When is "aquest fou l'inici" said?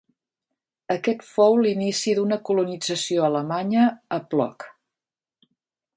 0.93-2.15